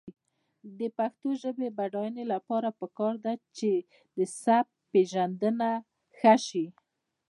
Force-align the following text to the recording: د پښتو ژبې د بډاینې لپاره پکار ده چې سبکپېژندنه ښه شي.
د 0.79 0.81
پښتو 0.97 1.29
ژبې 1.41 1.67
د 1.71 1.73
بډاینې 1.77 2.23
لپاره 2.33 2.69
پکار 2.79 3.13
ده 3.25 3.33
چې 3.57 3.69
سبکپېژندنه 4.43 5.69
ښه 6.17 6.35
شي. 6.45 6.65